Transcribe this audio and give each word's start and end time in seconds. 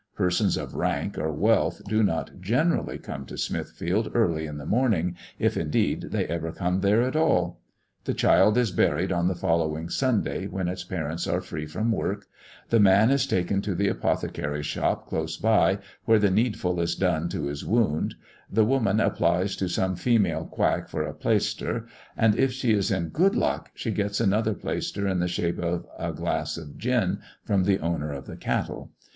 Persons 0.15 0.57
of 0.57 0.73
rank 0.73 1.19
or 1.19 1.31
wealth 1.31 1.83
do 1.87 2.01
not 2.01 2.31
generally 2.41 2.97
come 2.97 3.23
to 3.27 3.37
Smithfield 3.37 4.09
early 4.15 4.47
in 4.47 4.57
the 4.57 4.65
morning, 4.65 5.15
if, 5.37 5.55
indeed, 5.55 6.07
they 6.09 6.25
ever 6.25 6.51
come 6.51 6.79
there 6.81 7.03
at 7.03 7.15
all. 7.15 7.59
The 8.05 8.15
child 8.15 8.57
is 8.57 8.71
buried 8.71 9.11
on 9.11 9.27
the 9.27 9.35
following 9.35 9.89
Sunday, 9.89 10.47
when 10.47 10.67
its 10.67 10.83
parents 10.83 11.27
are 11.27 11.39
free 11.39 11.67
from 11.67 11.91
work; 11.91 12.25
the 12.71 12.79
man 12.79 13.11
is 13.11 13.27
taken 13.27 13.61
to 13.61 13.75
the 13.75 13.89
apothecary's 13.89 14.65
shop 14.65 15.05
close 15.05 15.37
by, 15.37 15.77
where 16.05 16.17
the 16.17 16.31
needful 16.31 16.79
is 16.81 16.95
done 16.95 17.29
to 17.29 17.43
his 17.45 17.63
wound; 17.63 18.15
the 18.51 18.65
woman 18.65 18.99
applies 18.99 19.55
to 19.57 19.69
some 19.69 19.95
female 19.95 20.45
quack 20.45 20.89
for 20.89 21.03
a 21.05 21.13
plaister, 21.13 21.85
and 22.17 22.35
if 22.35 22.51
she 22.51 22.73
is 22.73 22.89
in 22.89 23.09
good 23.09 23.35
luck 23.35 23.69
she 23.75 23.91
gets 23.91 24.19
another 24.19 24.55
plaister 24.55 25.07
in 25.07 25.19
the 25.19 25.27
shape 25.27 25.59
of 25.59 25.85
a 25.99 26.11
glass 26.11 26.57
of 26.57 26.75
gin 26.79 27.19
from 27.45 27.65
the 27.65 27.77
owner 27.81 28.11
of 28.11 28.25
the 28.25 28.35
cattle. 28.35 28.91